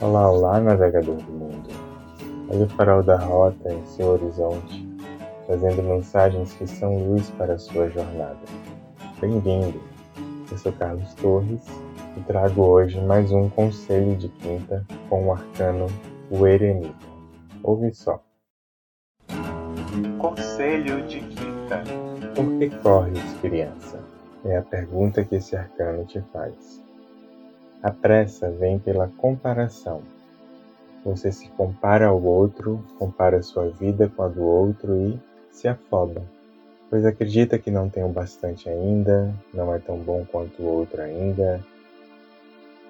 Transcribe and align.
Olá, 0.00 0.28
olá, 0.28 0.60
navegador 0.60 1.16
do 1.16 1.32
mundo. 1.32 1.70
Olha 2.50 2.64
o 2.64 2.68
farol 2.70 3.02
da 3.02 3.16
rota 3.16 3.72
em 3.72 3.86
seu 3.86 4.08
horizonte, 4.08 4.86
trazendo 5.46 5.82
mensagens 5.84 6.52
que 6.54 6.66
são 6.66 6.98
luz 6.98 7.30
para 7.38 7.54
a 7.54 7.58
sua 7.58 7.88
jornada. 7.88 8.36
Bem-vindo! 9.20 9.80
Eu 10.50 10.58
sou 10.58 10.72
Carlos 10.72 11.14
Torres 11.14 11.62
e 12.16 12.20
trago 12.22 12.62
hoje 12.62 13.00
mais 13.00 13.30
um 13.30 13.48
conselho 13.48 14.16
de 14.16 14.28
quinta 14.28 14.84
com 15.08 15.28
o 15.28 15.32
arcano 15.32 15.86
O 16.28 16.44
Eremita. 16.44 16.92
Ouve 17.62 17.94
só. 17.94 18.20
Conselho 20.18 21.06
de 21.06 21.20
quinta. 21.20 21.84
Por 22.34 22.58
que 22.58 22.68
corres, 22.82 23.22
criança? 23.40 24.00
É 24.44 24.56
a 24.56 24.62
pergunta 24.62 25.24
que 25.24 25.36
esse 25.36 25.56
arcano 25.56 26.04
te 26.04 26.20
faz. 26.32 26.82
A 27.84 27.90
pressa 27.90 28.50
vem 28.50 28.78
pela 28.78 29.08
comparação. 29.18 30.00
Você 31.04 31.30
se 31.30 31.50
compara 31.50 32.06
ao 32.06 32.22
outro, 32.22 32.82
compara 32.98 33.42
sua 33.42 33.68
vida 33.68 34.08
com 34.08 34.22
a 34.22 34.28
do 34.28 34.42
outro 34.42 34.96
e 34.96 35.20
se 35.50 35.68
afoba, 35.68 36.22
pois 36.88 37.04
acredita 37.04 37.58
que 37.58 37.70
não 37.70 37.90
tem 37.90 38.02
o 38.02 38.08
bastante 38.08 38.70
ainda, 38.70 39.34
não 39.52 39.74
é 39.74 39.78
tão 39.78 39.98
bom 39.98 40.24
quanto 40.32 40.62
o 40.62 40.66
outro 40.66 41.02
ainda. 41.02 41.60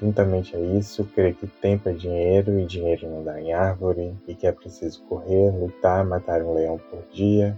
Juntamente 0.00 0.56
a 0.56 0.58
isso, 0.58 1.04
crê 1.14 1.34
que 1.34 1.46
tempo 1.46 1.88
é 1.88 1.92
dinheiro 1.92 2.58
e 2.58 2.66
dinheiro 2.66 3.08
não 3.08 3.22
dá 3.22 3.40
em 3.40 3.52
árvore, 3.52 4.12
e 4.26 4.34
que 4.34 4.44
é 4.44 4.50
preciso 4.50 5.04
correr, 5.04 5.52
lutar, 5.52 6.04
matar 6.04 6.42
um 6.42 6.52
leão 6.52 6.80
por 6.90 7.00
dia, 7.12 7.56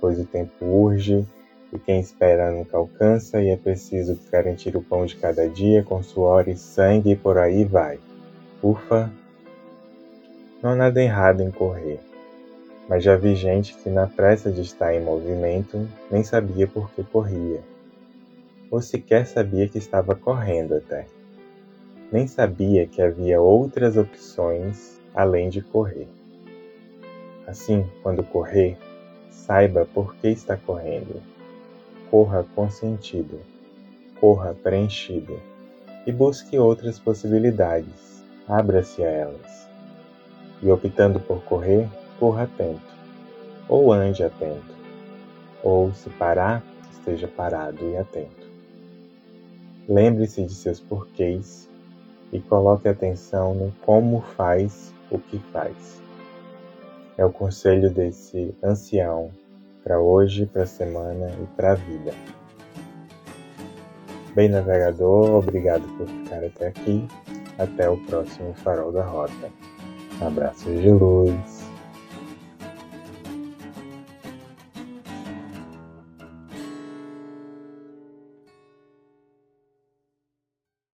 pois 0.00 0.18
o 0.18 0.24
tempo 0.24 0.64
urge 0.64 1.24
e 1.72 1.78
quem 1.78 2.00
espera 2.00 2.52
nunca 2.52 2.76
alcança, 2.76 3.40
e 3.40 3.48
é 3.48 3.56
preciso 3.56 4.18
garantir 4.30 4.76
o 4.76 4.82
pão 4.82 5.06
de 5.06 5.16
cada 5.16 5.48
dia 5.48 5.82
com 5.82 6.02
suor 6.02 6.46
e 6.48 6.56
sangue, 6.56 7.12
e 7.12 7.16
por 7.16 7.38
aí 7.38 7.64
vai. 7.64 7.98
Ufa! 8.62 9.10
Não 10.62 10.70
há 10.70 10.76
nada 10.76 11.02
errado 11.02 11.42
em 11.42 11.50
correr, 11.50 11.98
mas 12.88 13.02
já 13.02 13.16
vi 13.16 13.34
gente 13.34 13.74
que, 13.74 13.88
na 13.88 14.06
pressa 14.06 14.52
de 14.52 14.60
estar 14.60 14.94
em 14.94 15.02
movimento, 15.02 15.88
nem 16.10 16.22
sabia 16.22 16.66
por 16.66 16.90
que 16.90 17.02
corria, 17.02 17.60
ou 18.70 18.80
sequer 18.82 19.26
sabia 19.26 19.66
que 19.66 19.78
estava 19.78 20.14
correndo 20.14 20.74
até. 20.74 21.06
Nem 22.12 22.26
sabia 22.26 22.86
que 22.86 23.00
havia 23.00 23.40
outras 23.40 23.96
opções 23.96 25.00
além 25.14 25.48
de 25.48 25.62
correr. 25.62 26.06
Assim, 27.46 27.86
quando 28.02 28.22
correr, 28.22 28.76
saiba 29.30 29.86
por 29.86 30.14
que 30.16 30.28
está 30.28 30.56
correndo 30.56 31.32
corra 32.12 32.44
com 32.54 32.68
sentido, 32.68 33.40
corra 34.20 34.52
preenchido 34.52 35.40
e 36.06 36.12
busque 36.12 36.58
outras 36.58 36.98
possibilidades, 36.98 38.22
abra-se 38.46 39.02
a 39.02 39.08
elas. 39.08 39.66
E 40.62 40.70
optando 40.70 41.18
por 41.18 41.42
correr, 41.44 41.88
corra 42.20 42.42
atento, 42.42 42.92
ou 43.66 43.90
ande 43.90 44.22
atento, 44.22 44.74
ou 45.62 45.90
se 45.94 46.10
parar, 46.10 46.62
esteja 46.90 47.26
parado 47.26 47.82
e 47.82 47.96
atento. 47.96 48.46
Lembre-se 49.88 50.44
de 50.44 50.52
seus 50.52 50.78
porquês 50.78 51.66
e 52.30 52.40
coloque 52.40 52.88
atenção 52.88 53.54
no 53.54 53.72
como 53.86 54.20
faz 54.20 54.94
o 55.10 55.18
que 55.18 55.38
faz. 55.50 56.02
É 57.16 57.24
o 57.24 57.32
conselho 57.32 57.90
desse 57.90 58.54
ancião 58.62 59.30
para 59.82 60.00
hoje, 60.00 60.46
para 60.46 60.62
a 60.62 60.66
semana 60.66 61.30
e 61.42 61.46
para 61.56 61.72
a 61.72 61.74
vida. 61.74 62.12
Bem, 64.34 64.48
navegador, 64.48 65.36
obrigado 65.36 65.82
por 65.96 66.06
ficar 66.06 66.44
até 66.44 66.68
aqui. 66.68 67.06
Até 67.58 67.88
o 67.88 67.98
próximo 68.06 68.54
Farol 68.54 68.92
da 68.92 69.04
Rota. 69.04 69.50
Abraços 70.20 70.80
de 70.80 70.90
luz. 70.90 71.71